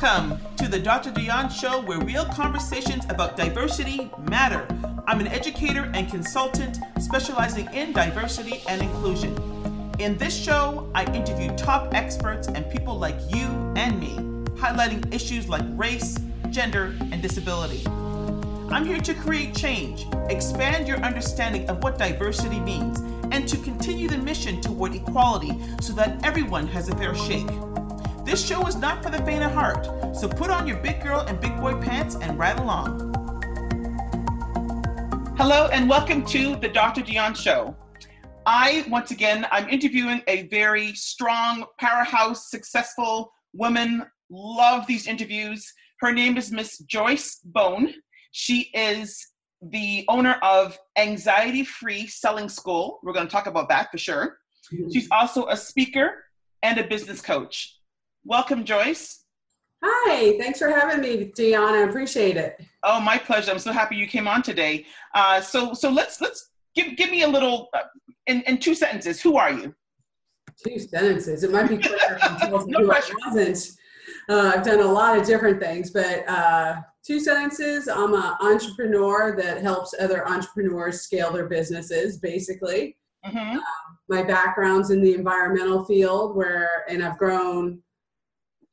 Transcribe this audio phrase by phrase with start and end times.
[0.00, 1.10] Welcome to the Dr.
[1.10, 4.64] Dionne Show, where real conversations about diversity matter.
[5.08, 9.36] I'm an educator and consultant specializing in diversity and inclusion.
[9.98, 14.14] In this show, I interview top experts and people like you and me,
[14.60, 16.16] highlighting issues like race,
[16.50, 17.84] gender, and disability.
[18.70, 23.00] I'm here to create change, expand your understanding of what diversity means,
[23.32, 27.48] and to continue the mission toward equality so that everyone has a fair shake.
[28.28, 31.20] This show is not for the faint of heart, so put on your big girl
[31.20, 33.14] and big boy pants and ride along.
[35.38, 37.00] Hello, and welcome to the Dr.
[37.00, 37.74] Dionne Show.
[38.44, 44.04] I, once again, I'm interviewing a very strong, powerhouse, successful woman.
[44.28, 45.66] Love these interviews.
[46.00, 47.94] Her name is Miss Joyce Bone.
[48.32, 49.26] She is
[49.62, 53.00] the owner of Anxiety Free Selling School.
[53.02, 54.36] We're going to talk about that for sure.
[54.70, 54.90] Mm-hmm.
[54.92, 56.24] She's also a speaker
[56.62, 57.77] and a business coach.
[58.28, 59.24] Welcome, Joyce.
[59.82, 61.72] Hi, thanks for having me, Dionne.
[61.72, 62.60] I appreciate it.
[62.82, 63.50] Oh, my pleasure.
[63.50, 64.84] I'm so happy you came on today.
[65.14, 67.84] Uh, so, so let's let's give give me a little uh,
[68.26, 69.18] in in two sentences.
[69.22, 69.74] Who are you?
[70.62, 71.42] Two sentences.
[71.42, 72.18] It might be quicker
[72.50, 73.66] no who I wasn't.
[74.28, 77.88] Uh, I've done a lot of different things, but uh, two sentences.
[77.88, 82.98] I'm an entrepreneur that helps other entrepreneurs scale their businesses, basically.
[83.24, 83.56] Mm-hmm.
[83.56, 83.62] Uh,
[84.10, 87.82] my background's in the environmental field, where and I've grown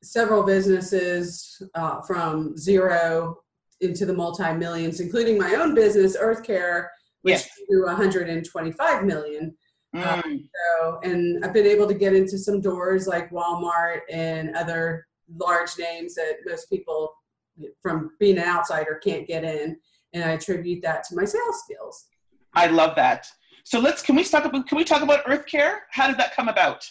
[0.06, 3.38] several businesses uh, from zero
[3.82, 6.92] into the multi millions, including my own business, Earth Care,
[7.24, 7.50] which yes.
[7.70, 9.56] grew 125 million.
[9.96, 10.24] Mm.
[10.26, 15.08] Um, so, and I've been able to get into some doors like Walmart and other
[15.38, 17.14] large names that most people
[17.82, 19.78] from being an outsider can't get in.
[20.14, 22.06] And I attribute that to my sales skills.
[22.54, 23.28] I love that.
[23.64, 25.84] So let's can we talk about can we talk about Earth Care?
[25.90, 26.90] How did that come about?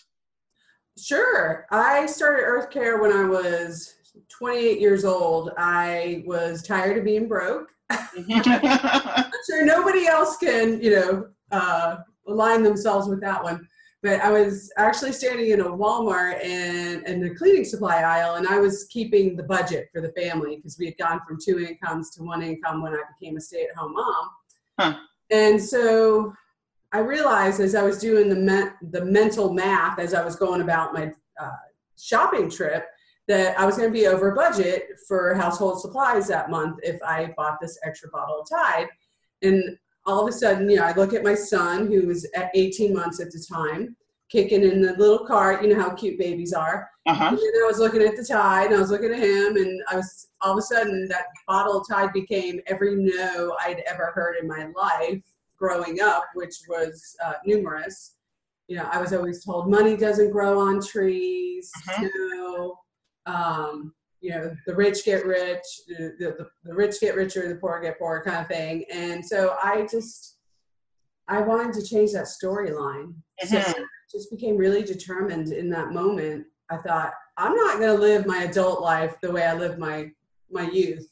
[0.99, 1.67] Sure.
[1.71, 3.95] I started Earth Care when I was
[4.29, 5.51] 28 years old.
[5.57, 7.69] I was tired of being broke.
[9.47, 11.97] Sure nobody else can, you know, uh,
[12.27, 13.69] align themselves with that one.
[14.03, 18.47] But I was actually standing in a Walmart and in the cleaning supply aisle, and
[18.47, 22.11] I was keeping the budget for the family because we had gone from two incomes
[22.11, 24.31] to one income when I became a stay-at-home mom.
[24.79, 24.97] Huh.
[25.31, 26.35] And so
[26.95, 30.61] I realized as I was doing the me- the mental math as I was going
[30.61, 31.51] about my uh,
[31.99, 32.87] shopping trip
[33.27, 37.35] that I was going to be over budget for household supplies that month if I
[37.37, 38.87] bought this extra bottle of Tide.
[39.43, 42.53] And all of a sudden, you know, I look at my son who was at
[42.55, 43.97] 18 months at the time,
[44.29, 45.63] kicking in the little cart.
[45.63, 46.89] You know how cute babies are.
[47.07, 47.29] Uh-huh.
[47.29, 49.97] And I was looking at the Tide, and I was looking at him, and I
[49.97, 54.37] was all of a sudden that bottle of Tide became every no I'd ever heard
[54.41, 55.25] in my life
[55.65, 58.17] growing up, which was uh, numerous.
[58.69, 61.71] You know, I was always told money doesn't grow on trees.
[62.01, 62.77] You know,
[63.27, 67.81] um, you know, the rich get rich, the, the, the rich get richer, the poor
[67.81, 68.85] get poor, kind of thing.
[68.93, 70.39] And so I just,
[71.29, 73.15] I wanted to change that storyline.
[73.47, 73.83] So mm-hmm.
[74.11, 76.47] just became really determined in that moment.
[76.71, 80.11] I thought, I'm not going to live my adult life the way I lived my
[80.51, 81.07] my youth.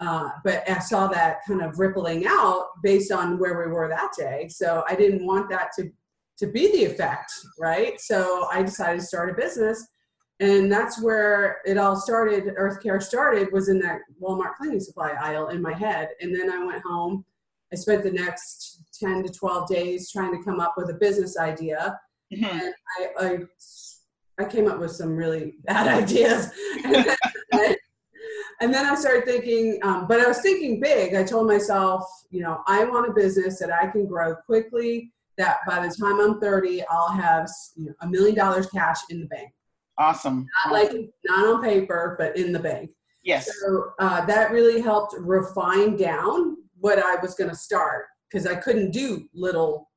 [0.00, 4.12] Uh, but I saw that kind of rippling out based on where we were that
[4.16, 4.46] day.
[4.48, 5.90] So I didn't want that to
[6.38, 8.00] to be the effect, right?
[8.00, 9.88] So I decided to start a business,
[10.38, 12.52] and that's where it all started.
[12.56, 16.50] Earth Care started was in that Walmart cleaning supply aisle in my head, and then
[16.50, 17.24] I went home.
[17.72, 21.36] I spent the next ten to twelve days trying to come up with a business
[21.36, 21.98] idea,
[22.32, 22.44] mm-hmm.
[22.44, 22.74] and
[23.18, 23.38] I, I
[24.38, 26.50] I came up with some really bad ideas.
[26.84, 26.94] and
[27.52, 27.76] then
[28.60, 31.14] I started thinking, um, but I was thinking big.
[31.14, 35.12] I told myself, you know, I want a business that I can grow quickly.
[35.36, 39.20] That by the time I'm 30, I'll have you know, a million dollars cash in
[39.20, 39.52] the bank.
[39.96, 40.46] Awesome.
[40.64, 40.92] Not like
[41.24, 42.90] not on paper, but in the bank.
[43.22, 43.48] Yes.
[43.60, 48.54] So uh, that really helped refine down what I was going to start because I
[48.54, 49.90] couldn't do little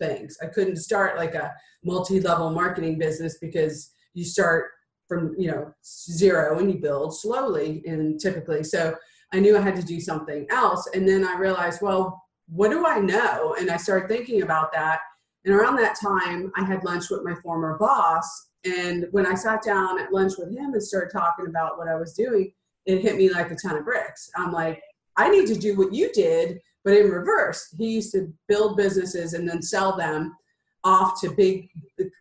[0.00, 0.36] things.
[0.42, 1.52] I couldn't start like a
[1.84, 4.66] multi-level marketing business because you start
[5.14, 8.62] from you know zero and you build slowly and typically.
[8.62, 8.96] So
[9.32, 10.88] i knew i had to do something else.
[10.94, 13.56] And then i realized well what do i know?
[13.58, 15.00] And i started thinking about that.
[15.44, 18.48] And around that time i had lunch with my former boss.
[18.64, 21.96] And when i sat down at lunch with him and started talking about what i
[21.96, 22.52] was doing
[22.86, 24.30] it hit me like a ton of bricks.
[24.36, 24.82] I'm like
[25.16, 27.74] i need to do what you did but in reverse.
[27.76, 30.36] He used to build businesses and then sell them
[30.84, 31.70] off to big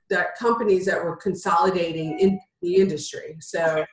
[0.10, 3.38] that companies that were consolidating in the industry.
[3.40, 3.86] So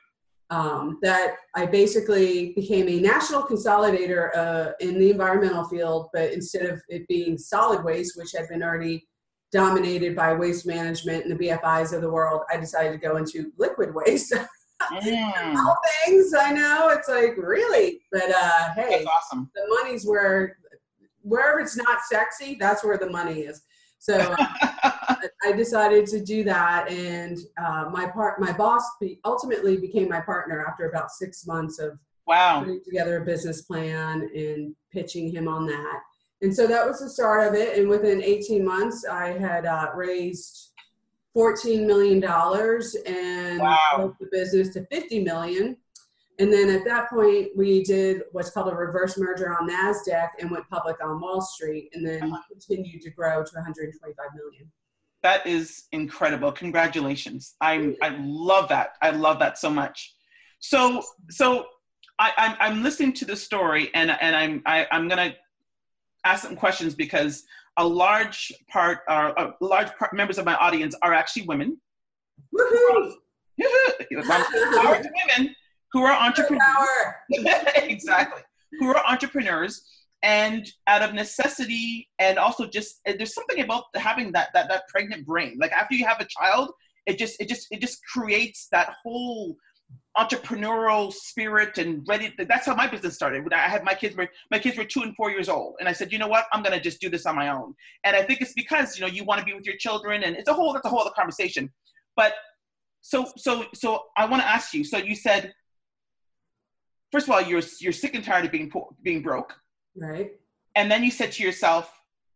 [0.49, 6.65] um, that I basically became a national consolidator uh, in the environmental field, but instead
[6.65, 9.07] of it being solid waste, which had been already
[9.51, 13.51] dominated by waste management and the BFIs of the world, I decided to go into
[13.57, 14.33] liquid waste.
[14.81, 15.55] mm.
[15.55, 16.89] all things I know.
[16.89, 19.49] It's like really, but uh, hey, awesome.
[19.55, 20.57] The money's where
[21.21, 23.61] wherever it's not sexy, that's where the money is.
[24.01, 24.35] So uh,
[25.43, 30.21] I decided to do that, and uh, my part, my boss, be, ultimately became my
[30.21, 35.47] partner after about six months of wow putting together a business plan and pitching him
[35.47, 35.99] on that.
[36.41, 37.77] And so that was the start of it.
[37.77, 40.71] And within 18 months, I had uh, raised
[41.35, 44.15] 14 million dollars and wow.
[44.19, 45.77] the business to 50 million.
[46.41, 50.49] And then at that point, we did what's called a reverse merger on NASDAQ and
[50.49, 52.41] went public on Wall Street and then uh-huh.
[52.49, 54.71] continued to grow to 125 million.
[55.21, 56.51] That is incredible.
[56.51, 57.53] Congratulations.
[57.61, 58.93] I'm, I love that.
[59.03, 60.15] I love that so much.
[60.57, 61.67] So, so
[62.17, 65.37] I, I'm, I'm listening to the story and, and I'm, I, I'm going to
[66.25, 67.43] ask some questions because
[67.77, 71.79] a large part, uh, large part, members of my audience are actually women.
[72.51, 73.13] Woohoo!
[74.09, 75.55] women
[75.93, 76.87] who are entrepreneurs.
[77.29, 78.41] exactly.
[78.79, 79.83] Who are entrepreneurs
[80.23, 84.87] and out of necessity and also just eh, there's something about having that that that
[84.87, 85.57] pregnant brain.
[85.59, 86.71] Like after you have a child,
[87.05, 89.57] it just it just it just creates that whole
[90.17, 94.59] entrepreneurial spirit and ready that's how my business started i had my kids were my
[94.59, 96.75] kids were two and four years old and i said you know what i'm going
[96.75, 97.73] to just do this on my own
[98.03, 100.35] and i think it's because you know you want to be with your children and
[100.35, 101.69] it's a whole that's a whole other conversation
[102.17, 102.33] but
[102.99, 105.53] so so so i want to ask you so you said
[107.11, 109.53] first of all, you're you're sick and tired of being poor, being broke.
[109.95, 110.31] Right.
[110.75, 111.91] And then you said to yourself,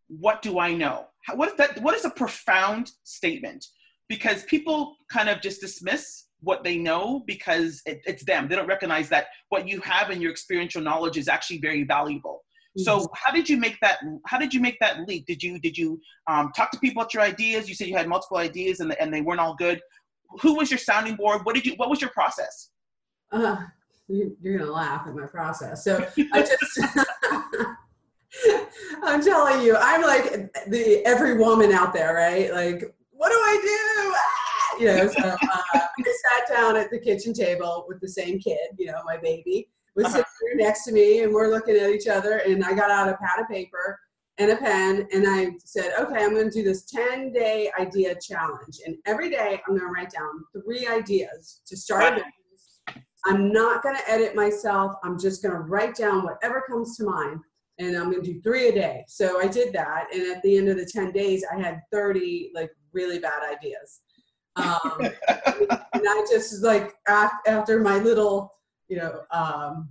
[0.07, 1.81] "What do I know?" what is that?
[1.81, 3.65] What is a profound statement?
[4.07, 8.47] Because people kind of just dismiss what they know because it, it's them.
[8.47, 12.43] They don't recognize that what you have in your experiential knowledge is actually very valuable.
[12.77, 12.83] Mm-hmm.
[12.83, 13.99] So how did you make that?
[14.27, 15.25] How did you make that leap?
[15.25, 17.67] Did you did you um, talk to people about your ideas?
[17.67, 19.81] You said you had multiple ideas and and they weren't all good.
[20.41, 21.41] Who was your sounding board?
[21.43, 21.73] What did you?
[21.77, 22.69] What was your process?
[23.31, 23.57] Uh,
[24.07, 25.83] you're gonna laugh at my process.
[25.83, 26.79] So I just,
[29.03, 32.53] I'm telling you, I'm like the every woman out there, right?
[32.53, 34.13] Like, what do I do?
[34.15, 34.79] Ah!
[34.79, 35.37] You know, so uh,
[35.73, 39.69] I sat down at the kitchen table with the same kid, you know, my baby
[39.95, 40.23] was uh-huh.
[40.41, 42.39] sitting next to me, and we're looking at each other.
[42.39, 43.99] And I got out a pad of paper
[44.37, 48.15] and a pen, and I said, okay, I'm going to do this 10 day idea
[48.21, 52.21] challenge, and every day I'm going to write down three ideas to start
[53.25, 54.95] I'm not going to edit myself.
[55.03, 57.39] I'm just going to write down whatever comes to mind.
[57.79, 59.03] And I'm going to do three a day.
[59.07, 60.07] So I did that.
[60.13, 64.01] And at the end of the 10 days, I had 30 like really bad ideas.
[64.55, 68.53] Um, and I just like, after my little,
[68.87, 69.89] you know, um,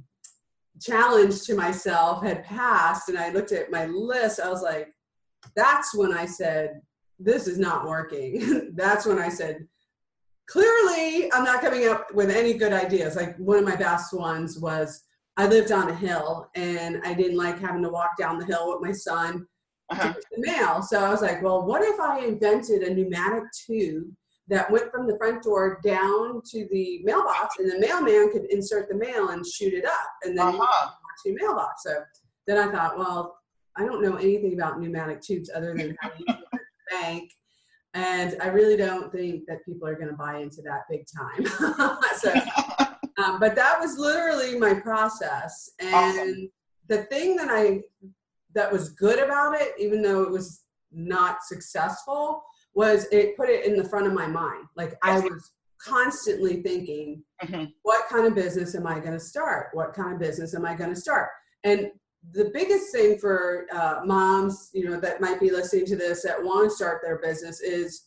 [0.80, 4.88] challenge to myself had passed and I looked at my list, I was like,
[5.56, 6.80] that's when I said,
[7.18, 8.72] this is not working.
[8.76, 9.66] that's when I said,
[10.46, 13.16] clearly I'm not coming up with any good ideas.
[13.16, 15.02] Like one of my best ones was
[15.36, 18.72] I lived on a hill and I didn't like having to walk down the hill
[18.72, 19.46] with my son
[19.90, 20.12] uh-huh.
[20.12, 20.82] to the mail.
[20.82, 24.06] So I was like, well, what if I invented a pneumatic tube
[24.48, 28.88] that went from the front door down to the mailbox and the mailman could insert
[28.88, 30.90] the mail and shoot it up and then uh-huh.
[31.24, 31.82] to your mailbox.
[31.84, 32.02] So
[32.46, 33.38] then I thought, well,
[33.76, 36.26] I don't know anything about pneumatic tubes other than how you
[36.90, 37.30] bank
[37.94, 41.46] and I really don't think that people are going to buy into that big time.
[42.18, 42.34] so,
[43.22, 45.70] um, but that was literally my process.
[45.78, 46.50] And awesome.
[46.88, 47.82] the thing that I
[48.54, 52.42] that was good about it, even though it was not successful,
[52.74, 54.66] was it put it in the front of my mind.
[54.76, 57.66] Like I was constantly thinking, mm-hmm.
[57.82, 59.68] what kind of business am I going to start?
[59.72, 61.28] What kind of business am I going to start?
[61.62, 61.90] And
[62.32, 66.42] the biggest thing for uh, moms, you know, that might be listening to this that
[66.42, 68.06] want to start their business is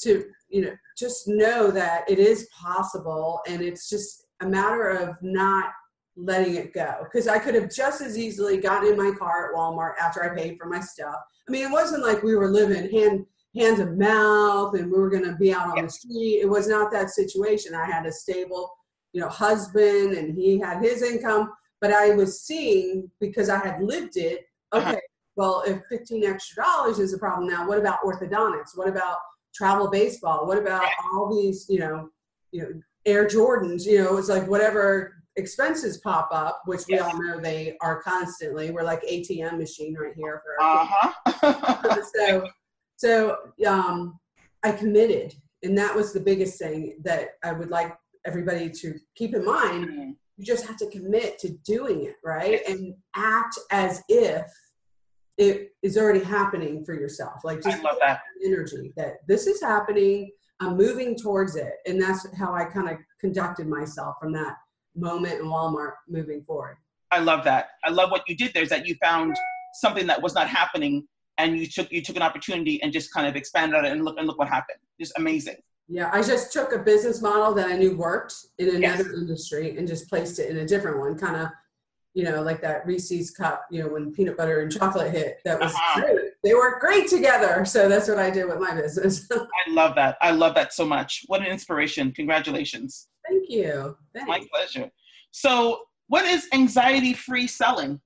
[0.00, 5.16] to, you know, just know that it is possible and it's just a matter of
[5.22, 5.70] not
[6.16, 7.04] letting it go.
[7.04, 10.36] Because I could have just as easily gotten in my car at Walmart after I
[10.36, 11.16] paid for my stuff.
[11.48, 15.10] I mean, it wasn't like we were living hand hand to mouth and we were
[15.10, 16.40] going to be out on the street.
[16.40, 17.74] It was not that situation.
[17.74, 18.72] I had a stable,
[19.12, 23.82] you know, husband and he had his income but I was seeing because I had
[23.82, 24.46] lived it.
[24.70, 24.88] Uh-huh.
[24.88, 25.00] Okay, uh-huh.
[25.36, 28.76] well, if fifteen extra dollars is a problem now, what about orthodontics?
[28.76, 29.18] What about
[29.54, 30.46] travel baseball?
[30.46, 32.08] What about all these, you know,
[32.52, 32.68] you know,
[33.04, 33.84] Air Jordans?
[33.84, 38.70] You know, it's like whatever expenses pop up, which we all know they are constantly.
[38.70, 40.64] We're like ATM machine right here for.
[40.64, 42.00] Uh-huh.
[42.14, 42.48] so,
[42.96, 43.36] so
[43.66, 44.20] um,
[44.62, 45.34] I committed,
[45.64, 47.92] and that was the biggest thing that I would like
[48.24, 50.16] everybody to keep in mind.
[50.36, 54.46] You just have to commit to doing it right and act as if
[55.38, 59.62] it is already happening for yourself like just I love that energy that this is
[59.62, 60.30] happening
[60.62, 61.74] I'm moving towards it.
[61.86, 64.54] And that's how I kind of conducted myself from that
[64.94, 66.76] moment in Walmart moving forward.
[67.10, 67.70] I love that.
[67.84, 69.36] I love what you did there is that you found
[69.74, 71.06] something that was not happening
[71.38, 74.04] and you took you took an opportunity and just kind of expanded on it and
[74.04, 74.78] look and look what happened.
[75.00, 75.56] Just amazing.
[75.88, 79.14] Yeah, I just took a business model that I knew worked in another yes.
[79.14, 81.48] industry and just placed it in a different one, kind of,
[82.14, 85.38] you know, like that Reese's cup, you know, when peanut butter and chocolate hit.
[85.44, 86.00] That was uh-huh.
[86.00, 86.18] great.
[86.42, 87.64] They work great together.
[87.64, 89.28] So that's what I did with my business.
[89.32, 90.16] I love that.
[90.20, 91.24] I love that so much.
[91.26, 92.12] What an inspiration.
[92.12, 93.08] Congratulations.
[93.28, 93.96] Thank you.
[94.14, 94.28] Thanks.
[94.28, 94.90] My pleasure.
[95.30, 98.00] So, what is anxiety free selling?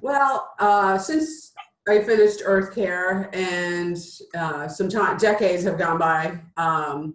[0.00, 1.52] Well, uh, since
[1.88, 3.96] I finished Earth Care, and
[4.36, 6.38] uh, some time, decades have gone by.
[6.56, 7.14] Um,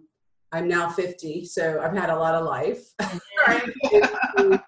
[0.52, 2.92] I'm now 50, so I've had a lot of life.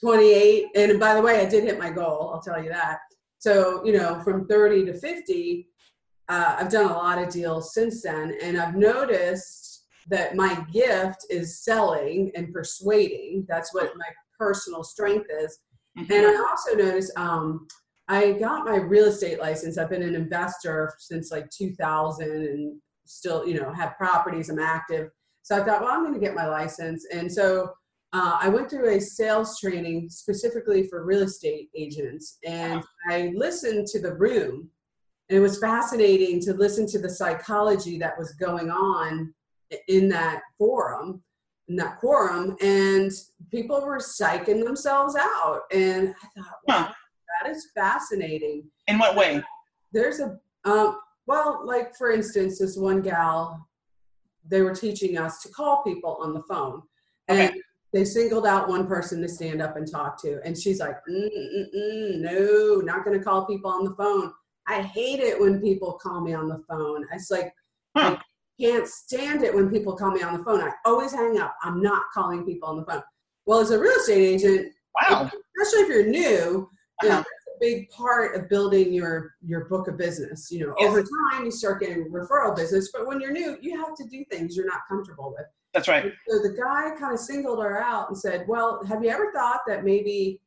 [0.00, 2.30] 28, and by the way, I did hit my goal.
[2.32, 3.00] I'll tell you that.
[3.38, 5.68] So you know, from 30 to 50,
[6.28, 11.26] uh, I've done a lot of deals since then, and I've noticed that my gift
[11.28, 13.46] is selling and persuading.
[13.48, 14.06] That's what my
[14.38, 15.58] personal strength is.
[15.98, 16.12] Mm-hmm.
[16.12, 17.66] And I also notice um,
[18.10, 19.78] I got my real estate license.
[19.78, 22.76] I've been an investor since like 2000 and
[23.06, 24.50] still, you know, have properties.
[24.50, 25.10] I'm active.
[25.42, 27.06] So I thought, well, I'm going to get my license.
[27.12, 27.72] And so
[28.12, 32.38] uh, I went through a sales training specifically for real estate agents.
[32.44, 34.68] And I listened to the room.
[35.28, 39.32] And it was fascinating to listen to the psychology that was going on
[39.86, 41.22] in that forum,
[41.68, 42.56] in that quorum.
[42.60, 43.12] And
[43.52, 45.60] people were psyching themselves out.
[45.70, 46.92] And I thought, wow.
[47.42, 48.64] That is fascinating.
[48.86, 49.42] In what way?
[49.92, 53.68] There's a um, well, like for instance, this one gal,
[54.46, 56.82] they were teaching us to call people on the phone,
[57.28, 57.60] and okay.
[57.92, 62.80] they singled out one person to stand up and talk to, and she's like, "No,
[62.84, 64.32] not going to call people on the phone.
[64.66, 67.06] I hate it when people call me on the phone.
[67.12, 67.52] It's like."
[67.96, 68.16] Huh.
[68.16, 70.60] I can't stand it when people call me on the phone.
[70.60, 71.56] I always hang up.
[71.62, 73.02] I'm not calling people on the phone.
[73.46, 75.30] Well, as a real estate agent, wow.
[75.60, 76.70] especially if you're new,
[77.02, 80.50] yeah, that's a big part of building your your book of business.
[80.50, 80.90] You know, yes.
[80.90, 84.24] over time you start getting referral business, but when you're new, you have to do
[84.30, 85.46] things you're not comfortable with.
[85.72, 86.04] That's right.
[86.04, 89.32] And so the guy kind of singled her out and said, "Well, have you ever
[89.32, 90.40] thought that maybe?"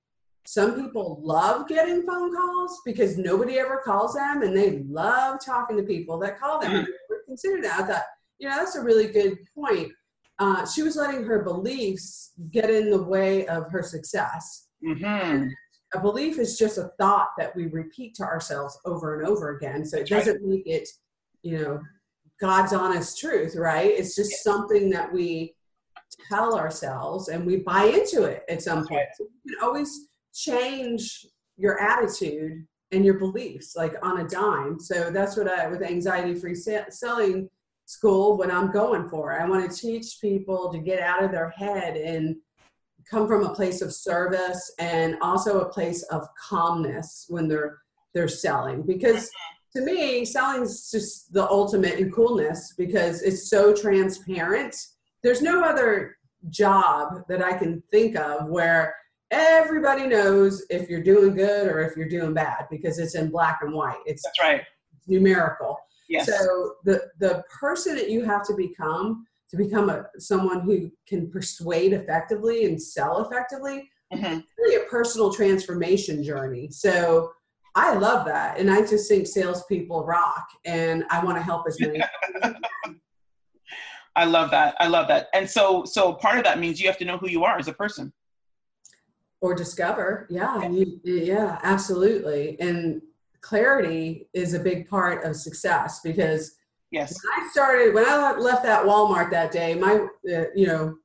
[0.46, 5.78] Some people love getting phone calls because nobody ever calls them and they love talking
[5.78, 6.70] to people that call them.
[6.70, 7.14] Mm-hmm.
[7.28, 7.80] Consider that.
[7.80, 8.04] I thought,
[8.40, 9.94] you know, that's a really good point.
[10.40, 14.68] Uh, she was letting her beliefs get in the way of her success.
[14.86, 15.48] Mm-hmm
[15.94, 19.86] a belief is just a thought that we repeat to ourselves over and over again.
[19.86, 20.88] So it doesn't make it,
[21.42, 21.82] you know,
[22.40, 23.92] God's honest truth, right?
[23.92, 25.56] It's just something that we
[26.30, 29.08] tell ourselves and we buy into it at some point.
[29.18, 31.26] So you can always change
[31.58, 34.80] your attitude and your beliefs like on a dime.
[34.80, 37.50] So that's what I, with anxiety free selling
[37.86, 39.40] school, what I'm going for.
[39.40, 42.36] I want to teach people to get out of their head and
[43.10, 47.80] come from a place of service and also a place of calmness when they're
[48.14, 48.84] they're selling.
[48.84, 49.30] Because
[49.76, 54.76] to me selling is just the ultimate in coolness because it's so transparent.
[55.24, 56.18] There's no other
[56.50, 58.94] job that i can think of where
[59.32, 63.60] everybody knows if you're doing good or if you're doing bad because it's in black
[63.62, 63.98] and white.
[64.06, 64.62] It's that's right.
[65.08, 65.78] numerical.
[66.10, 66.28] Yes.
[66.28, 71.30] so the the person that you have to become to become a someone who can
[71.30, 74.40] persuade effectively and sell effectively mm-hmm.
[74.58, 76.70] really a personal transformation journey.
[76.72, 77.32] So
[77.76, 81.80] i love that and i just think salespeople rock and i want to help as
[81.80, 82.00] many
[84.16, 85.28] i love that i love that.
[85.34, 87.68] And so so part of that means you have to know who you are as
[87.68, 88.14] a person.
[89.42, 90.70] Or discover yeah.
[90.70, 92.58] you, yeah absolutely.
[92.60, 93.02] And
[93.42, 96.56] clarity is a big part of success because
[96.94, 97.20] Yes.
[97.24, 99.96] When I started, when I left that Walmart that day, my,
[100.32, 100.96] uh, you know,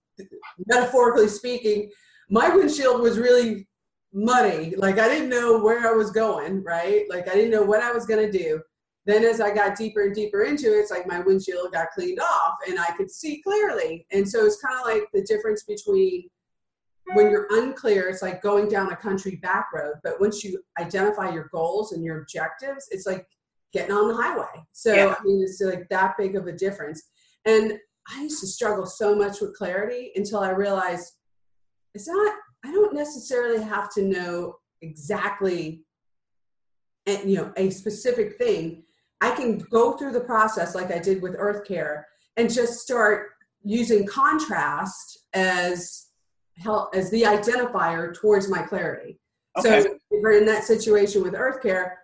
[0.67, 1.91] metaphorically speaking,
[2.29, 3.67] my windshield was really
[4.13, 4.75] muddy.
[4.77, 7.07] Like I didn't know where I was going, right?
[7.09, 8.61] Like I didn't know what I was going to do.
[9.07, 12.21] Then as I got deeper and deeper into it, it's like my windshield got cleaned
[12.21, 14.07] off and I could see clearly.
[14.13, 16.29] And so it's kind of like the difference between
[17.15, 19.95] when you're unclear, it's like going down a country back road.
[20.05, 23.27] But once you identify your goals and your objectives, it's like
[23.73, 24.65] getting on the highway.
[24.73, 25.15] So yeah.
[25.19, 27.03] I mean, it's like that big of a difference.
[27.45, 27.79] And
[28.11, 31.13] I used to struggle so much with clarity until I realized
[31.95, 32.35] it's not.
[32.65, 35.83] I don't necessarily have to know exactly,
[37.07, 38.85] and eh, you know, a specific thing.
[39.21, 42.07] I can go through the process like I did with Earth Care
[42.37, 43.31] and just start
[43.65, 46.07] using contrast as
[46.57, 49.19] help as the identifier towards my clarity.
[49.59, 49.83] Okay.
[49.83, 51.99] So if we're in that situation with Earth Care,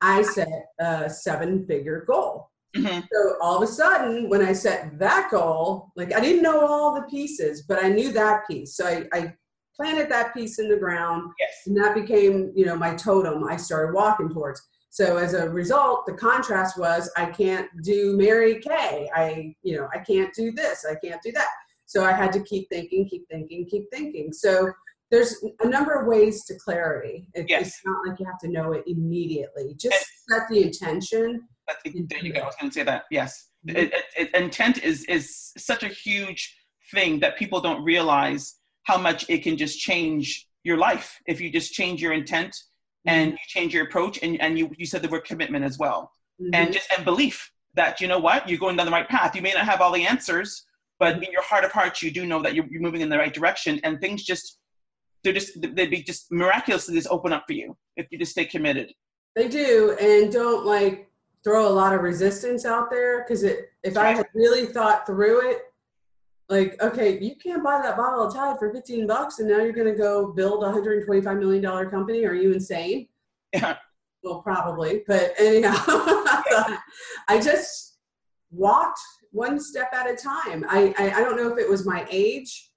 [0.00, 2.50] I set a seven figure goal.
[2.76, 3.00] Mm-hmm.
[3.12, 6.94] So all of a sudden, when I set that goal, like I didn't know all
[6.94, 8.76] the pieces, but I knew that piece.
[8.76, 9.34] So I, I
[9.74, 11.50] planted that piece in the ground, yes.
[11.66, 13.44] and that became, you know, my totem.
[13.44, 14.60] I started walking towards.
[14.90, 19.08] So as a result, the contrast was I can't do Mary Kay.
[19.14, 20.84] I, you know, I can't do this.
[20.84, 21.48] I can't do that.
[21.86, 24.32] So I had to keep thinking, keep thinking, keep thinking.
[24.32, 24.70] So
[25.10, 27.28] there's a number of ways to clarity.
[27.34, 27.68] It, yes.
[27.68, 29.74] It's not like you have to know it immediately.
[29.78, 31.40] Just and, set the intention.
[31.84, 32.40] The, there you go.
[32.40, 33.04] I was going to say that.
[33.10, 33.76] Yes, mm-hmm.
[33.76, 36.56] it, it, intent is is such a huge
[36.90, 41.50] thing that people don't realize how much it can just change your life if you
[41.50, 43.10] just change your intent mm-hmm.
[43.10, 46.12] and you change your approach and, and you, you said the word commitment as well
[46.40, 46.54] mm-hmm.
[46.54, 49.42] and just and belief that you know what you're going down the right path you
[49.42, 50.64] may not have all the answers
[50.98, 53.18] but in your heart of hearts you do know that you're, you're moving in the
[53.18, 54.57] right direction and things just
[55.28, 58.46] they're just they'd be just miraculously just open up for you if you just stay
[58.46, 58.92] committed.
[59.36, 61.10] They do and don't like
[61.44, 65.50] throw a lot of resistance out there because it if i had really thought through
[65.50, 65.58] it
[66.48, 69.72] like okay you can't buy that bottle of tide for 15 bucks and now you're
[69.72, 72.24] going to go build a 125 million dollar company?
[72.24, 73.08] Are you insane?
[73.52, 73.76] Yeah.
[74.22, 75.74] Well probably but anyhow
[77.28, 77.98] i just
[78.50, 78.98] walked
[79.30, 80.64] one step at a time.
[80.68, 82.67] I, I i don't know if it was my age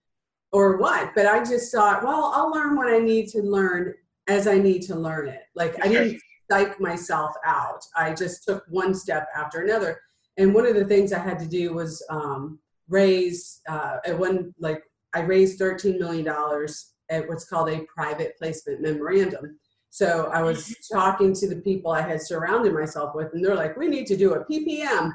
[0.51, 3.93] or what but i just thought well i'll learn what i need to learn
[4.27, 5.41] as i need to learn it.
[5.55, 7.81] Like i didn't psych myself out.
[7.95, 10.01] I just took one step after another.
[10.37, 14.53] And one of the things i had to do was um, raise uh, at one
[14.59, 19.57] like I raised thirteen million dollars at what's called a private placement memorandum.
[19.89, 23.75] So I was talking to the people I had surrounded myself with, and they're like,
[23.75, 25.11] "We need to do a PPM,"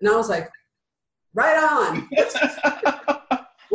[0.00, 0.50] and I was like,
[1.32, 2.08] "Right on."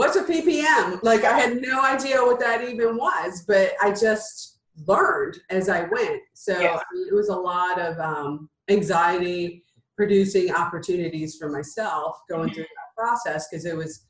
[0.01, 1.03] What's a PPM?
[1.03, 5.81] Like I had no idea what that even was, but I just learned as I
[5.81, 6.23] went.
[6.33, 9.63] So I mean, it was a lot of um, anxiety,
[9.95, 14.07] producing opportunities for myself going through that process because it was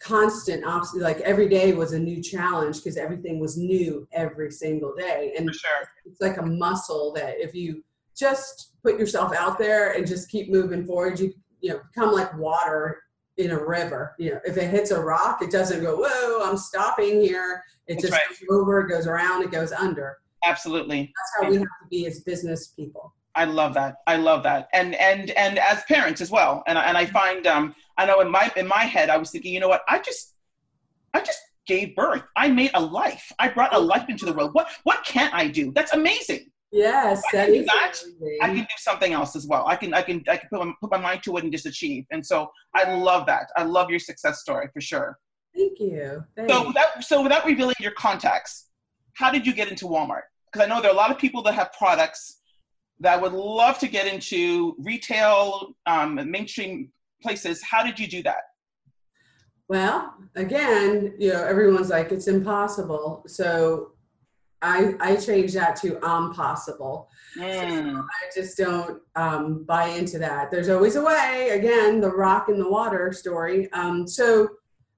[0.00, 0.64] constant
[1.00, 5.52] like every day was a new challenge because everything was new every single day and
[5.52, 5.88] sure.
[6.04, 7.82] it's like a muscle that if you
[8.16, 12.36] just put yourself out there and just keep moving forward you you know become like
[12.36, 13.03] water
[13.36, 16.56] in a river you know if it hits a rock it doesn't go whoa i'm
[16.56, 18.22] stopping here it That's just right.
[18.28, 22.06] goes over it goes around it goes under absolutely that's how we have to be
[22.06, 23.96] as business people I love that.
[24.06, 24.68] I love that.
[24.72, 26.62] And and and as parents as well.
[26.66, 29.52] And and I find um I know in my in my head I was thinking,
[29.52, 29.82] you know what?
[29.88, 30.34] I just
[31.14, 32.22] I just gave birth.
[32.36, 33.32] I made a life.
[33.38, 34.50] I brought a life into the world.
[34.52, 35.72] What what can't I do?
[35.72, 36.50] That's amazing.
[36.74, 37.66] Yes, I can.
[38.42, 39.64] I can do something else as well.
[39.68, 41.66] I can I can I can put my, put my mind to it and just
[41.66, 42.04] achieve.
[42.10, 43.46] And so I love that.
[43.56, 45.16] I love your success story for sure.
[45.54, 46.24] Thank you.
[46.36, 46.52] Thanks.
[46.52, 48.70] So without so without revealing your contacts,
[49.12, 50.22] how did you get into Walmart?
[50.52, 52.40] Because I know there are a lot of people that have products
[52.98, 56.90] that would love to get into retail, um, mainstream
[57.22, 57.62] places.
[57.62, 58.42] How did you do that?
[59.68, 63.24] Well, again, you know, everyone's like, it's impossible.
[63.26, 63.93] So
[64.64, 67.08] I, I changed that to impossible.
[67.38, 67.92] Mm.
[67.92, 70.50] So I just don't um, buy into that.
[70.50, 71.50] There's always a way.
[71.52, 73.70] Again, the rock in the water story.
[73.72, 74.48] Um, so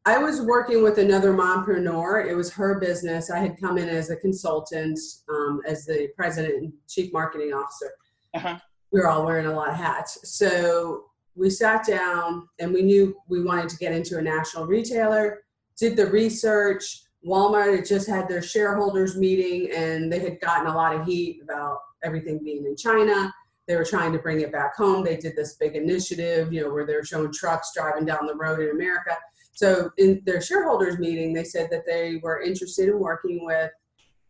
[0.05, 2.29] I was working with another mompreneur.
[2.29, 3.29] It was her business.
[3.29, 7.91] I had come in as a consultant, um, as the president and chief marketing officer.
[8.35, 8.59] Uh-huh.
[8.93, 10.19] We were all wearing a lot of hats.
[10.37, 15.43] So we sat down and we knew we wanted to get into a national retailer,
[15.77, 17.03] did the research.
[17.27, 21.41] Walmart had just had their shareholders meeting and they had gotten a lot of heat
[21.43, 23.33] about everything being in China.
[23.67, 25.05] They were trying to bring it back home.
[25.05, 28.61] They did this big initiative, you know, where they're showing trucks driving down the road
[28.61, 29.17] in America.
[29.53, 33.71] So in their shareholders meeting, they said that they were interested in working with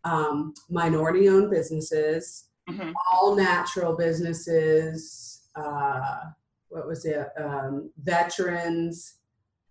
[0.03, 2.91] um, minority-owned businesses, mm-hmm.
[3.11, 5.49] all natural businesses.
[5.55, 6.19] Uh,
[6.69, 7.27] what was it?
[7.37, 9.17] Um, veterans.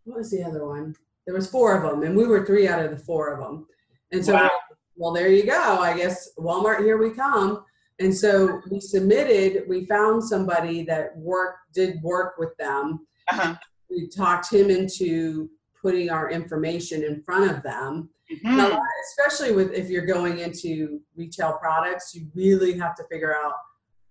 [0.05, 0.95] What was the other one?
[1.27, 3.67] There was four of them, and we were three out of the four of them.
[4.13, 4.51] And so, wow.
[4.97, 5.79] well, there you go.
[5.81, 7.65] I guess Walmart, here we come.
[7.99, 9.65] And so we submitted.
[9.69, 13.07] We found somebody that worked, did work with them.
[13.29, 13.57] Uh-huh
[13.91, 18.11] we talked him into putting our information in front of them.
[18.33, 18.57] Mm-hmm.
[18.57, 23.53] Now, especially with if you're going into retail products, you really have to figure out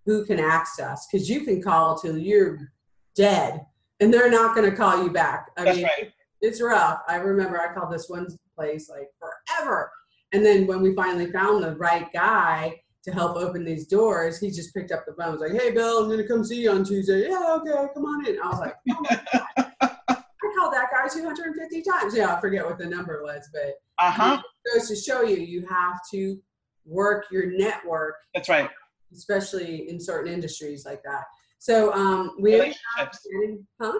[0.05, 2.71] who can access because you can call till you're
[3.15, 3.65] dead
[3.99, 5.49] and they're not going to call you back.
[5.57, 6.11] I That's mean, right.
[6.41, 7.01] It's rough.
[7.07, 9.91] I remember I called this one place like forever.
[10.33, 14.49] And then when we finally found the right guy to help open these doors, he
[14.49, 15.33] just picked up the phone.
[15.33, 17.87] and Was like, "Hey, Bill, I'm going to come see you on Tuesday." Yeah, okay,
[17.93, 18.39] come on in.
[18.41, 19.71] I was like, oh my god.
[20.09, 22.15] I called that guy 250 times.
[22.15, 24.41] Yeah, I forget what the number was, but uh-huh.
[24.41, 26.39] it goes to show you you have to
[26.85, 28.15] work your network.
[28.33, 28.69] That's right.
[29.13, 31.23] Especially in certain industries like that.
[31.59, 32.51] So um, we.
[32.51, 33.93] Getting, huh?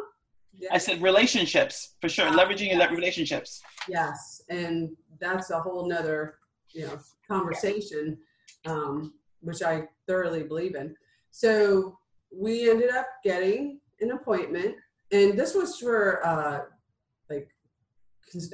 [0.58, 0.70] Yeah.
[0.72, 2.28] I said relationships for sure.
[2.28, 3.62] Leveraging your relationships.
[3.88, 6.36] Yes, and that's a whole nother
[6.72, 8.18] you know conversation,
[8.66, 10.96] um, which I thoroughly believe in.
[11.32, 11.98] So
[12.32, 14.76] we ended up getting an appointment,
[15.12, 16.62] and this was for uh,
[17.30, 17.50] like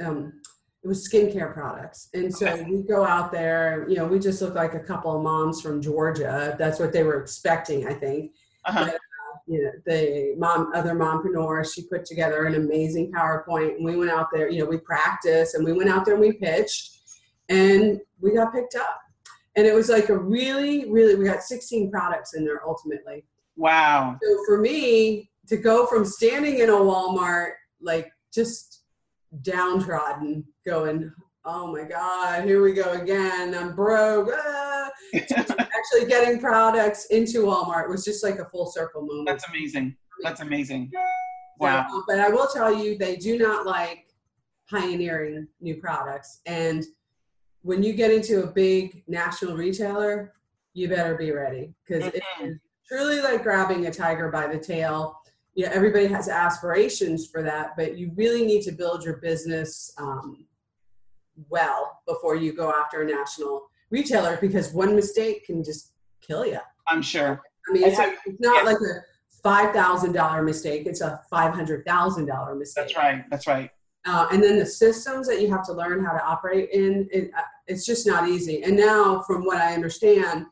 [0.03, 0.33] um,
[0.83, 2.09] it was skincare products.
[2.13, 2.63] And so okay.
[2.63, 5.81] we go out there, you know, we just look like a couple of moms from
[5.81, 6.55] Georgia.
[6.57, 8.33] That's what they were expecting, I think.
[8.65, 8.91] Uh-huh.
[9.51, 14.09] You know, the mom, other mompreneur, she put together an amazing PowerPoint and we went
[14.09, 16.97] out there, you know, we practiced and we went out there and we pitched
[17.49, 19.01] and we got picked up.
[19.57, 23.25] And it was like a really, really, we got 16 products in there ultimately.
[23.57, 24.17] Wow.
[24.23, 28.83] So for me to go from standing in a Walmart, like just
[29.41, 31.11] downtrodden, going,
[31.45, 33.55] oh my God, here we go again.
[33.55, 34.29] I'm broke.
[34.33, 34.89] Ah.
[35.13, 39.27] actually getting products into Walmart was just like a full circle moment.
[39.27, 39.95] That's amazing.
[40.23, 40.91] That's amazing.
[41.59, 41.85] Wow.
[41.89, 44.05] So, but I will tell you, they do not like
[44.69, 46.41] pioneering new products.
[46.45, 46.85] And
[47.63, 50.33] when you get into a big national retailer,
[50.73, 52.17] you better be ready because mm-hmm.
[52.17, 55.17] it is truly like grabbing a tiger by the tail
[55.53, 59.93] you know, everybody has aspirations for that, but you really need to build your business
[59.97, 60.45] um,
[61.49, 66.59] well before you go after a national retailer because one mistake can just kill you.
[66.87, 67.41] I'm sure.
[67.69, 68.71] I mean, it's, it's not yeah.
[68.71, 69.01] like a
[69.43, 72.85] five thousand dollar mistake; it's a five hundred thousand dollar mistake.
[72.85, 73.23] That's right.
[73.29, 73.69] That's right.
[74.05, 77.29] Uh, and then the systems that you have to learn how to operate in, it,
[77.37, 78.63] uh, it's just not easy.
[78.63, 80.47] And now, from what I understand,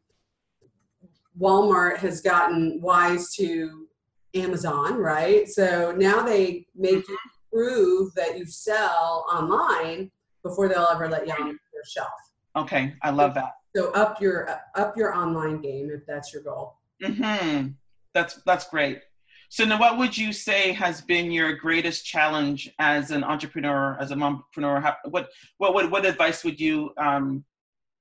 [1.40, 3.88] Walmart has gotten wise to
[4.36, 5.48] Amazon, right?
[5.48, 7.58] So now they make you mm-hmm.
[7.58, 10.12] prove that you sell online
[10.44, 12.10] before they'll ever let you on their shelf.
[12.56, 13.54] Okay, I love that.
[13.76, 16.78] So up your up your online game if that's your goal.
[17.02, 17.76] Mhm.
[18.14, 19.02] That's that's great.
[19.50, 24.12] So now what would you say has been your greatest challenge as an entrepreneur, as
[24.12, 24.96] a mompreneur?
[25.06, 27.44] what what what what advice would you um,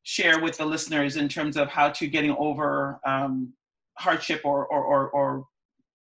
[0.03, 3.53] share with the listeners in terms of how to getting over um,
[3.98, 5.44] hardship or, or, or, or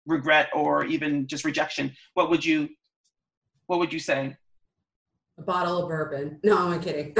[0.05, 2.69] regret or even just rejection, what would you
[3.67, 4.37] what would you say?
[5.37, 6.39] A bottle of bourbon.
[6.43, 7.13] No, I'm kidding.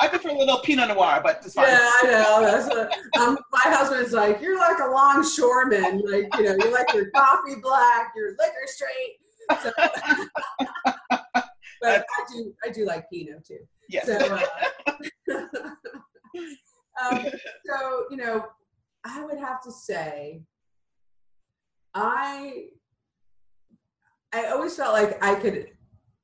[0.00, 1.66] I prefer a little Pinot Noir, but it's fine.
[1.68, 2.40] Yeah, I know.
[2.42, 4.40] That's what um, my husband's like.
[4.42, 6.02] You're like a longshoreman.
[6.04, 9.18] Like you know, you like your coffee black, your liquor straight.
[9.62, 9.72] So,
[11.80, 13.60] but I do, I do like Pinot too.
[13.88, 14.06] Yes.
[14.06, 14.40] So, uh,
[17.02, 17.26] um,
[17.64, 18.44] so you know,
[19.04, 20.42] I would have to say
[21.94, 22.66] I
[24.32, 25.68] I always felt like I could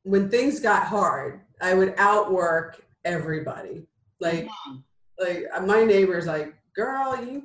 [0.04, 3.86] when things got hard, I would outwork everybody.
[4.20, 4.76] Like mm-hmm.
[5.18, 7.44] like uh, my neighbor's like, girl, you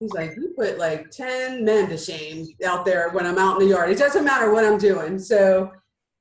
[0.00, 3.66] he's like, you put like 10 men to shame out there when I'm out in
[3.66, 3.90] the yard.
[3.90, 5.18] It doesn't matter what I'm doing.
[5.18, 5.72] So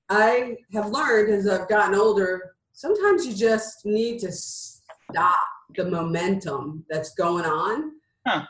[0.10, 5.40] I have learned as I've gotten older, sometimes you just need to stop
[5.76, 7.94] the momentum that's going on.
[8.28, 8.46] Huh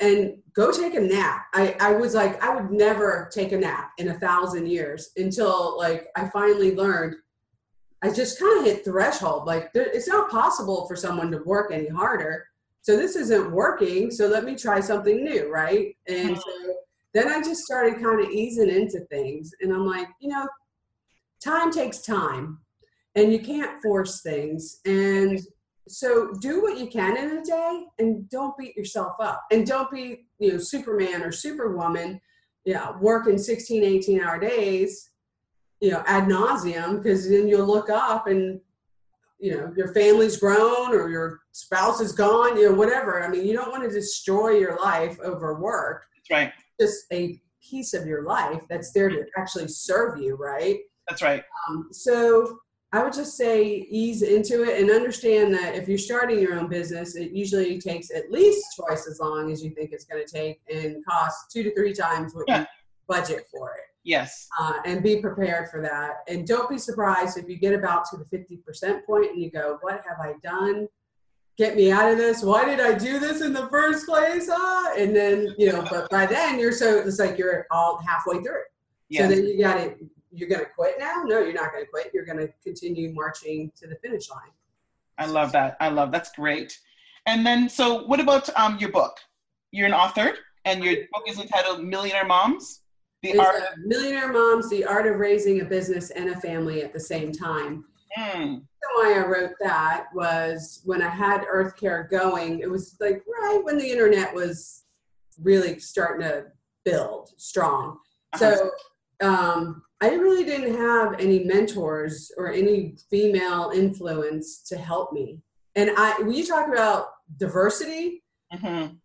[0.00, 1.46] and go take a nap.
[1.52, 5.78] I, I was like, I would never take a nap in a thousand years until
[5.78, 7.16] like I finally learned.
[8.02, 9.46] I just kind of hit threshold.
[9.46, 12.46] Like there, it's not possible for someone to work any harder.
[12.82, 14.10] So this isn't working.
[14.10, 15.94] So let me try something new, right?
[16.08, 16.70] And so mm-hmm.
[17.12, 20.48] then I just started kind of easing into things, and I'm like, you know,
[21.44, 22.58] time takes time,
[23.14, 24.80] and you can't force things.
[24.86, 25.38] And
[25.90, 29.44] so do what you can in a day and don't beat yourself up.
[29.50, 32.20] And don't be you know superman or superwoman
[32.64, 35.10] yeah working 16 18 hour days
[35.80, 38.60] you know ad nauseum because then you'll look up and
[39.38, 43.22] you know your family's grown or your spouse is gone you know whatever.
[43.22, 46.04] I mean you don't want to destroy your life over work.
[46.16, 46.52] That's right.
[46.80, 50.78] Just a piece of your life that's there to actually serve you right?
[51.08, 51.42] That's right.
[51.68, 52.60] Um, so
[52.92, 56.68] I would just say ease into it and understand that if you're starting your own
[56.68, 60.32] business, it usually takes at least twice as long as you think it's going to
[60.32, 62.60] take and costs two to three times what yeah.
[62.60, 62.66] you
[63.06, 63.84] budget for it.
[64.02, 64.48] Yes.
[64.58, 66.18] Uh, and be prepared for that.
[66.26, 69.78] And don't be surprised if you get about to the 50% point and you go,
[69.82, 70.88] What have I done?
[71.56, 72.42] Get me out of this.
[72.42, 74.48] Why did I do this in the first place?
[74.50, 78.42] Ah, and then, you know, but by then you're so, it's like you're all halfway
[78.42, 78.62] through.
[79.10, 79.28] Yes.
[79.28, 79.94] So then you got to
[80.32, 81.22] you're going to quit now?
[81.24, 82.10] No, you're not going to quit.
[82.14, 84.50] You're going to continue marching to the finish line.
[85.18, 85.76] I love that.
[85.80, 86.78] I love that's great.
[87.26, 89.18] And then, so what about um, your book?
[89.70, 90.32] You're an author,
[90.64, 92.80] and your book is entitled Millionaire Moms.
[93.22, 96.92] The it's art Millionaire Moms: The Art of Raising a Business and a Family at
[96.92, 97.84] the Same Time.
[98.18, 98.62] Mm.
[98.96, 102.60] why I wrote that was when I had Earth Care going.
[102.60, 104.84] It was like right when the internet was
[105.40, 106.46] really starting to
[106.84, 107.98] build strong.
[108.32, 108.56] Uh-huh.
[108.56, 108.70] So
[109.26, 115.40] um, I really didn't have any mentors or any female influence to help me.
[115.76, 118.98] And I, when you talk about diversity, Mhm.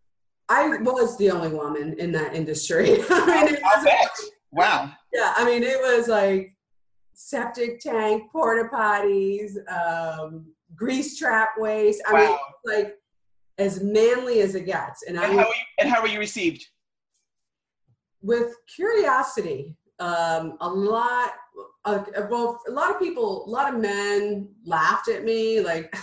[0.47, 2.97] I was the only woman in that industry.
[3.09, 4.09] I mean, it I'll was, bet.
[4.51, 4.91] Wow.
[5.13, 6.55] yeah, I mean, it was like
[7.13, 12.01] septic tank, porta potties, um, grease trap waste.
[12.07, 12.95] I mean, like
[13.57, 15.03] as manly as it gets.
[15.03, 16.65] And I And how, were you, and how were you received?
[18.21, 21.31] with curiosity um, a lot
[21.85, 25.95] uh, well a lot of people a lot of men laughed at me like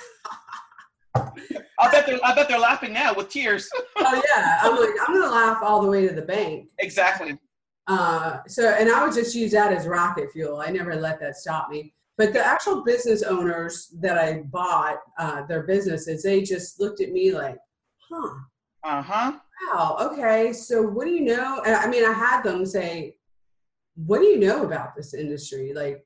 [1.15, 3.69] I bet they're I bet they're laughing now with tears.
[3.97, 4.59] oh yeah.
[4.63, 6.71] I'm like i'm gonna laugh all the way to the bank.
[6.79, 7.37] Exactly.
[7.89, 10.59] uh, so and i would just use that as rocket fuel.
[10.59, 11.93] I never let that stop me.
[12.19, 17.11] But the actual business owners that i bought uh, their businesses they just looked at
[17.11, 17.59] me like
[18.11, 18.35] huh.
[18.85, 19.33] Uh huh.
[19.73, 20.53] wow okay.
[20.53, 21.63] So what do you know?
[21.67, 23.17] And i mean i had them say
[23.95, 25.73] what do you know about this industry?
[25.75, 26.05] Like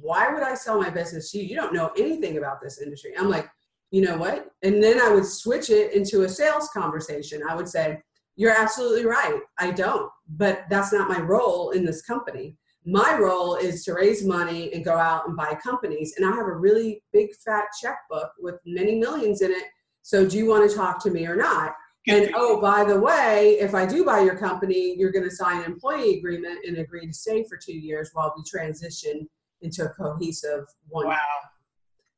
[0.00, 1.44] why would i sell my business to you?
[1.44, 3.12] You don't know anything about this industry.
[3.18, 3.48] I'm like
[3.92, 4.48] you know what?
[4.62, 7.42] And then i would switch it into a sales conversation.
[7.48, 8.00] I would say
[8.34, 9.40] you're absolutely right.
[9.58, 12.56] I don't but that's not my role in this company.
[12.84, 16.46] My role is to raise money and go out and buy companies and i have
[16.46, 19.64] a really big fat checkbook with many millions in it.
[20.02, 21.74] So do you want to talk to me or not
[22.06, 25.58] and oh, by the way, if I do buy your company, you're going to sign
[25.58, 29.28] an employee agreement and agree to stay for two years while we transition
[29.62, 31.08] into a cohesive one.
[31.08, 31.16] Wow.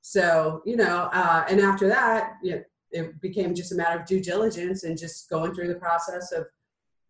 [0.01, 4.07] So you know, uh, and after that, you know, it became just a matter of
[4.07, 6.47] due diligence and just going through the process of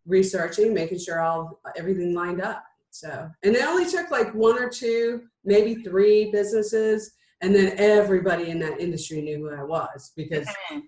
[0.06, 2.64] researching, making sure all everything lined up.
[2.90, 8.50] So, and it only took like one or two, maybe three businesses, and then everybody
[8.50, 10.82] in that industry knew who I was because Mhm.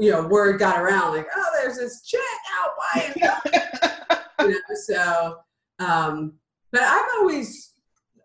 [0.00, 2.20] You know, word got around like, oh, there's this chick
[2.58, 3.12] out buying,
[4.40, 5.36] you know, so,
[5.78, 6.32] um,
[6.72, 7.72] but I've always,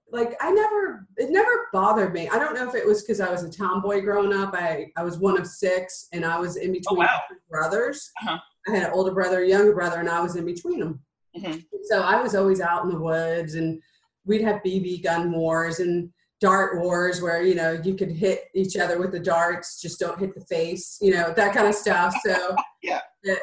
[0.10, 2.30] like, I never, it never bothered me.
[2.30, 4.54] I don't know if it was because I was a tomboy growing up.
[4.54, 7.20] I, I was one of six and I was in between wow.
[7.50, 8.10] brothers.
[8.22, 8.40] Uh-huh.
[8.68, 11.02] I had an older brother, a younger brother, and I was in between them.
[11.38, 11.66] Mhm.
[11.84, 13.82] So I was always out in the woods and
[14.24, 16.10] we'd have BB gun wars and
[16.46, 20.20] dart wars where, you know, you could hit each other with the darts, just don't
[20.20, 22.14] hit the face, you know, that kind of stuff.
[22.24, 23.00] So Yeah.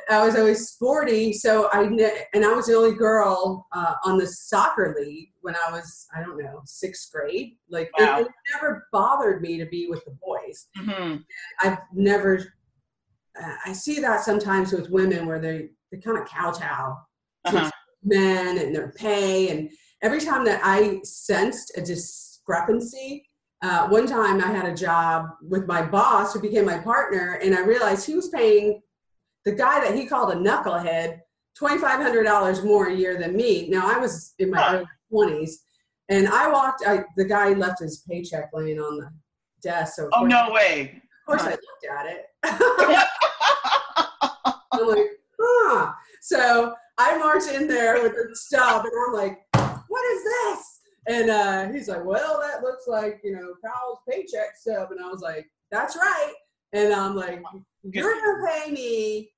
[0.09, 1.33] I was always sporty.
[1.33, 5.73] So I, and I was the only girl uh, on the soccer league when I
[5.73, 7.57] was, I don't know, sixth grade.
[7.69, 8.21] Like it- Wow.
[8.21, 10.69] it, never bothered me to be with the boys.
[10.79, 11.25] Mhm.
[11.61, 12.39] I've never,
[13.43, 16.99] uh, I see that sometimes with women where they, they kind of kowtow
[17.47, 17.71] to Uh-huh.
[18.05, 19.49] men and their pay.
[19.51, 19.71] And
[20.03, 21.83] every time that I sensed a
[22.47, 23.27] discrepancy,
[23.63, 27.55] uh, one time I had a job with my boss who became my partner, and
[27.55, 28.81] I realized he was paying
[29.45, 31.21] the guy that he called a knucklehead
[31.61, 33.69] $2,500 more a year than me.
[33.69, 35.51] Now I was in my early 20s,
[36.09, 39.11] and I walked, I, the guy left his paycheck laying on the
[39.63, 39.95] desk.
[39.97, 41.01] So Oh no way.
[41.29, 41.49] of course, Huh.
[41.49, 42.27] I looked at it.
[44.73, 45.07] I'm like,
[45.41, 45.93] huh.
[46.23, 49.39] So I march in there with the stuff, and I'm like,
[49.89, 50.62] what is this?
[51.13, 54.93] And uh, he's like, well, that looks like, you know, Kyle's paycheck stub.
[54.93, 56.33] And I was like, that's right.
[56.73, 57.43] And I'm like,
[57.83, 59.31] you're going to pay me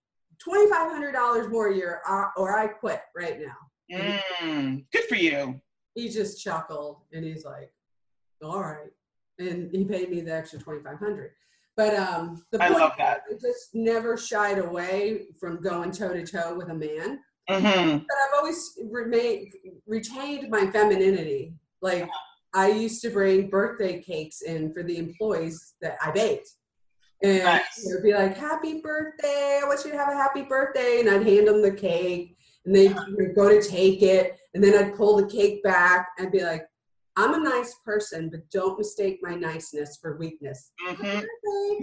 [0.47, 2.01] $2,500 more a year
[2.37, 4.23] or, I quit right now.
[4.41, 5.61] Mm, good for you.
[5.97, 7.73] He just chuckled and he's like,
[8.41, 8.93] all right.
[9.41, 11.33] And he paid me the extra 2500
[11.77, 12.93] But um, the I point.
[13.01, 17.19] I just never shied away from going toe to toe with a man.
[17.49, 19.53] hmm But I've always remained
[19.87, 21.55] retained my femininity.
[21.85, 22.09] Like
[22.55, 26.49] I used to bring birthday cakes in for the employees that I baked.
[27.23, 27.85] And Nice.
[27.85, 29.61] it would be like, happy birthday.
[29.63, 31.01] I want you to have a happy birthday.
[31.01, 32.97] And I'd hand them the cake and they'd
[33.37, 34.39] go to take it.
[34.55, 36.67] And then I'd pull the cake back and be like,
[37.17, 40.73] I'm a nice person, but don't mistake my niceness for weakness.
[40.81, 41.21] hmm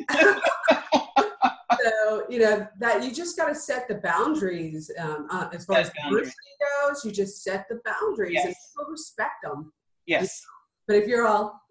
[1.83, 5.77] so you know that you just got to set the boundaries um, uh, as far
[5.77, 6.35] Set as diversity
[6.83, 7.05] goes.
[7.05, 9.71] You just set the boundaries and people respect them.
[10.05, 10.41] Yes.
[10.87, 11.61] But if you're all,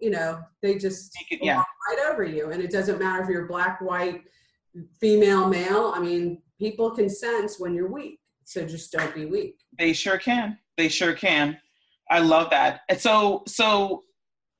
[0.00, 1.56] you know, they just could- yeah.
[1.56, 4.22] walk right over you, and it doesn't matter if you're black, white,
[5.00, 5.92] female, male.
[5.94, 9.56] I mean, people can sense when you're weak, so just don't be weak.
[9.78, 10.58] They sure can.
[10.76, 11.58] They sure can.
[12.10, 12.80] I love that.
[12.88, 14.04] And so, so,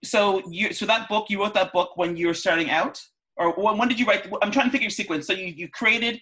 [0.05, 3.01] so you, so that book, you wrote that book when you were starting out,
[3.37, 4.27] or when, when did you write?
[4.43, 5.27] I'm trying to figure your sequence.
[5.27, 6.21] So you, you created,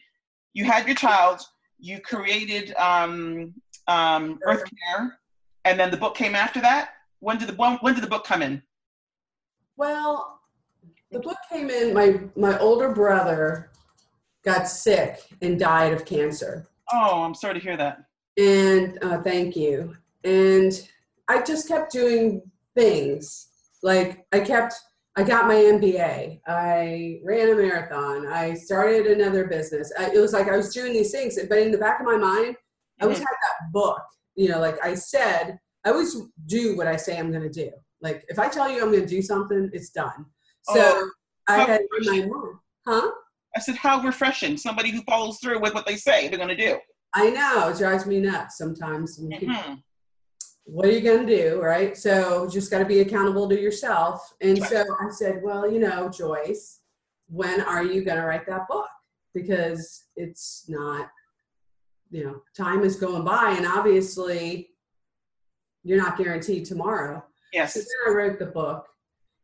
[0.55, 1.41] you had your child,
[1.79, 3.55] you created um,
[3.87, 4.65] um, Earth
[4.97, 5.19] Care,
[5.69, 6.91] and then the book came after that.
[7.21, 8.63] When did the when, when did the book come in?
[9.77, 10.41] Well,
[11.11, 11.93] the book came in.
[11.95, 13.71] My my older brother
[14.45, 16.69] got sick and died of cancer.
[16.93, 17.99] Oh, I'm sorry to hear that.
[18.39, 19.95] And uh, thank you.
[20.25, 20.73] And
[21.29, 22.43] I just kept doing
[22.75, 23.49] things.
[23.83, 24.75] Like I kept,
[25.17, 26.41] I got my MBA.
[26.47, 28.27] I ran a marathon.
[28.27, 29.93] I started another business.
[29.99, 32.17] I, it was like I was doing these things, but in the back of my
[32.17, 32.57] mind,
[33.01, 33.23] I always Mhm.
[33.23, 34.01] had that book.
[34.39, 37.71] You know, like I said, I always do what I say I'm going to do.
[38.01, 40.25] Like if I tell you I'm going to do something, it's done.
[40.63, 41.11] So Oh,
[41.49, 42.33] I had my mind,
[42.87, 43.11] huh?
[43.57, 44.57] I said, how refreshing.
[44.57, 46.79] Somebody who follows through with what they say they're going to do.
[47.15, 49.19] I know it drives me nuts sometimes.
[49.19, 49.83] Mhm.
[50.65, 54.35] what are you going to do right so just got to be accountable to yourself
[54.43, 54.71] and Right.
[54.71, 56.81] so i said well you know joyce
[57.41, 58.91] when are you going to write that book
[59.33, 61.09] because it's not
[62.11, 64.71] you know time is going by and obviously
[65.85, 67.75] you're not guaranteed tomorrow Yes.
[67.75, 68.87] so then i wrote the book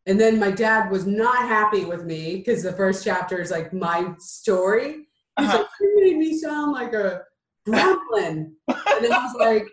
[0.07, 3.72] and then my dad was not happy with me because the first chapter is like
[3.72, 5.07] my story
[5.38, 5.59] he's Uh-huh.
[5.59, 7.22] like you made me sound like a
[7.66, 9.66] gremlin and I was like,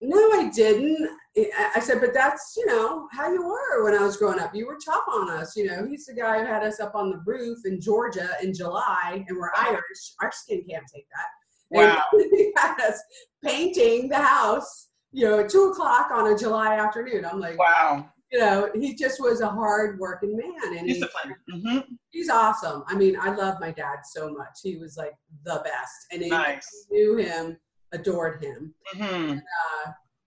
[0.00, 1.08] no, I didn't.
[1.36, 4.54] I I said, but that's, you know, how you were when I was growing up.
[4.54, 5.54] You were tough on us.
[5.56, 8.52] You know, he's the guy who had us up on the roof in Georgia in
[8.54, 10.02] July, and we're Irish.
[10.20, 11.28] Our skin can't take that.
[11.72, 12.02] Wow.
[12.12, 12.94] And he had
[13.44, 17.24] painting the house, you know, at two o'clock on a July afternoon.
[17.24, 18.08] I'm like, Wow.
[18.30, 20.76] you know, he just was a hard working man.
[20.78, 21.34] And he, Discipline.
[21.50, 21.78] hmm
[22.10, 22.84] he's awesome.
[22.86, 24.58] I mean, I love my dad so much.
[24.62, 26.06] He was like the best.
[26.12, 26.86] And he Nice.
[26.90, 27.56] knew him,
[27.92, 28.74] adored him.
[28.94, 29.38] hmm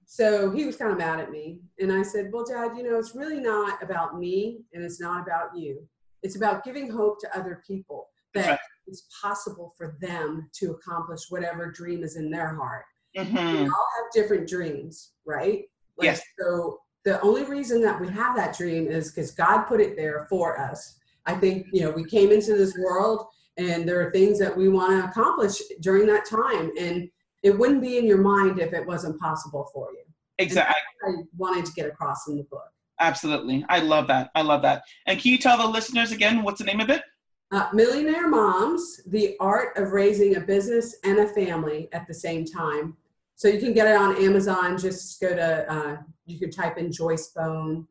[0.08, 1.60] So he was kind of mad at me.
[1.80, 5.22] And I said, Well, Dad, you know, it's really not about me and it's not
[5.28, 5.88] about you.
[6.24, 8.60] It's about giving hope to other people that.
[8.88, 12.86] It's possible for them to accomplish whatever dream is in their heart.
[13.16, 15.64] We hmm all have different dreams, right?
[15.98, 16.22] Like, Yes.
[16.40, 20.28] So the only reason that we have that dream is because God put it there
[20.30, 20.98] for us.
[21.26, 23.26] I think, you know, we came into this world
[23.58, 26.72] and there are things that we want to accomplish during that time.
[26.78, 27.10] And
[27.44, 30.04] it wouldn't be in your mind if it wasn't possible for you.
[30.40, 30.76] Exactly.
[31.08, 32.68] I wanted to get across in the book.
[33.00, 33.66] Absolutely.
[33.70, 34.32] I love that.
[34.36, 34.84] I love that.
[35.06, 37.04] And can you tell the listeners again what's the name of it?
[37.52, 42.44] Uh, Millionaire Moms, the art of raising a business and a family at the same
[42.46, 42.98] time.
[43.36, 44.78] So you can get it on Amazon.
[44.78, 47.88] Just go to, uh, you can type in Joyce Bone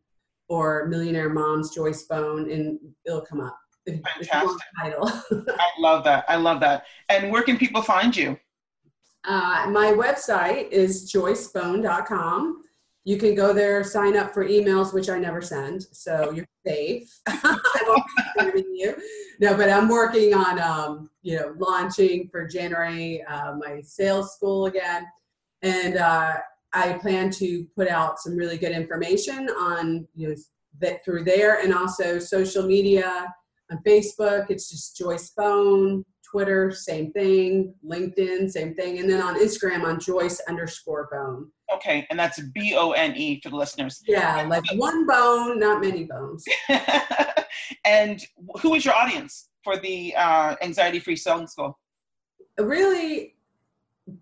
[0.48, 3.58] or Millionaire Moms Joyce Bone and it'll come up.
[3.86, 5.46] If, if you want the title.
[5.58, 6.24] I love that.
[6.28, 6.84] I love that.
[7.10, 8.36] And where can people find you?
[9.24, 12.62] Uh, my website is joycebone.com.
[13.04, 17.20] You can go there, sign up for emails, which I never send, so you're safe.
[17.26, 18.96] I won't be sending you.
[19.40, 24.66] No, but I'm working on, um, you know, launching for January uh, my sales school
[24.66, 25.06] again,
[25.62, 26.34] and uh,
[26.72, 30.34] I plan to put out some really good information on you know
[30.80, 33.32] that through there, and also social media
[33.70, 34.50] on Facebook.
[34.50, 36.04] It's just Joyce Bone.
[36.34, 37.72] Twitter, same thing.
[37.88, 38.98] LinkedIn, same thing.
[38.98, 41.50] And then on Instagram, on Joyce underscore Bone.
[41.72, 44.02] Okay, and that's B O N E for the listeners.
[44.06, 46.44] Yeah, like one bone, not many bones.
[47.84, 48.20] and
[48.60, 51.78] who is your audience for the uh, Anxiety Free Selling School?
[52.58, 53.34] Really,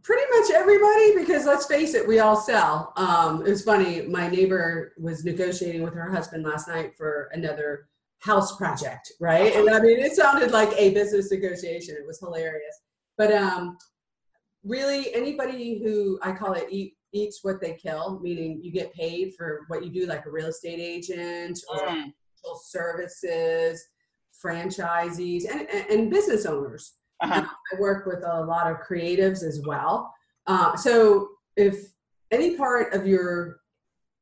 [0.03, 2.93] pretty much everybody, because let's face it, we all sell.
[2.97, 4.03] Um, it was funny.
[4.03, 7.89] My neighbor was negotiating with her husband last night for another
[8.21, 9.55] house project, right?
[9.55, 11.97] And I mean, it sounded like a business negotiation.
[11.97, 12.81] It was hilarious.
[13.19, 13.77] But um,
[14.65, 19.35] really, anybody who I call it eat, eats what they kill, meaning you get paid
[19.37, 23.85] for what you do, like a real estate agent or Mm, financial services,
[24.45, 26.95] franchisees, and, and, and business owners.
[27.21, 27.45] uh-huh.
[27.47, 30.13] I work with a lot of creatives as well.
[30.47, 31.93] Uh, so if
[32.31, 33.59] any part of your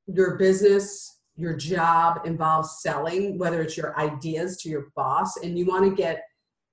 [0.06, 5.64] your business, your job involves selling, whether it's your ideas to your boss, and you
[5.64, 6.24] want to get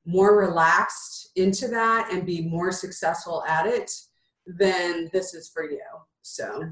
[0.05, 3.91] more relaxed into that and be more successful at it,
[4.47, 5.81] then this is for you.
[6.21, 6.63] So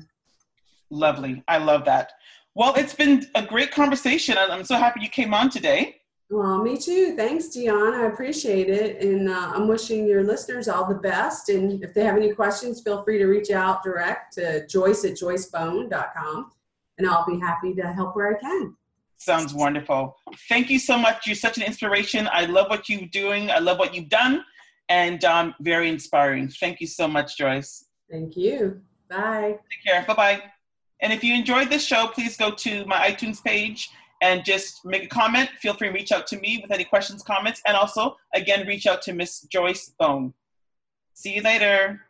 [0.90, 1.44] Lovely.
[1.48, 2.14] I love that.
[2.54, 4.38] Well, it's been a great conversation.
[4.38, 5.98] and I'm so happy you came on today.
[6.30, 7.16] Well, me too.
[7.16, 7.94] Thanks, Dionne.
[7.94, 9.02] I appreciate it.
[9.02, 11.50] And uh, I'm wishing your listeners all the best.
[11.50, 15.14] And if they have any questions, feel free to reach out direct to joyce at
[15.14, 16.52] joycebone.com.
[16.98, 18.76] And I'll be happy to help where I can.
[19.18, 20.16] Sounds wonderful.
[20.50, 21.28] Thank you so much.
[21.28, 22.28] You're such an inspiration.
[22.32, 23.52] I love what you're doing.
[23.52, 24.44] I love what you've done,
[24.90, 26.50] and um, very inspiring.
[26.50, 27.86] Thank you so much, Joyce.
[28.10, 28.82] Thank you.
[29.10, 29.60] Bye.
[29.70, 30.06] Take care.
[30.06, 30.44] Bye bye.
[31.02, 33.90] And if you enjoyed this show, please go to my iTunes page
[34.22, 35.50] and just make a comment.
[35.60, 38.88] Feel free to reach out to me with any questions, comments, and also, again, reach
[38.88, 40.34] out to Miss Joyce Bone.
[41.14, 42.02] See you later.